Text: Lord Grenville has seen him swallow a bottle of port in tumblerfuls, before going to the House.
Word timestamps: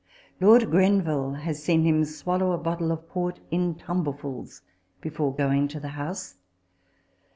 Lord 0.39 0.71
Grenville 0.71 1.33
has 1.33 1.61
seen 1.63 1.83
him 1.83 2.05
swallow 2.05 2.53
a 2.53 2.57
bottle 2.57 2.91
of 2.91 3.07
port 3.07 3.39
in 3.51 3.75
tumblerfuls, 3.75 4.61
before 4.99 5.35
going 5.35 5.67
to 5.67 5.79
the 5.79 5.89
House. 5.89 6.39